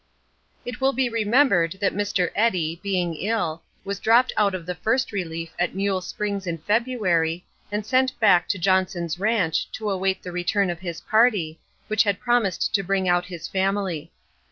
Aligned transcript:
It 0.65 0.81
will 0.81 0.93
be 0.93 1.09
remembered 1.09 1.73
that 1.73 1.93
Mr. 1.93 2.31
Eddy, 2.35 2.79
being 2.81 3.13
ill, 3.17 3.61
was 3.85 3.99
dropped 3.99 4.33
out 4.35 4.55
of 4.55 4.65
the 4.65 4.73
First 4.73 5.11
Relief 5.11 5.53
at 5.59 5.75
Mule 5.75 6.01
Springs 6.01 6.47
in 6.47 6.57
February, 6.57 7.45
and 7.71 7.85
sent 7.85 8.19
back 8.19 8.47
to 8.47 8.57
Johnson's 8.57 9.19
Ranch 9.19 9.71
to 9.73 9.91
await 9.91 10.23
the 10.23 10.31
return 10.31 10.71
of 10.71 10.79
this 10.79 11.01
party, 11.01 11.59
which 11.87 12.01
had 12.01 12.19
promised 12.19 12.73
to 12.73 12.81
bring 12.81 13.07
out 13.07 13.25
his 13.25 13.47
family. 13.47 14.11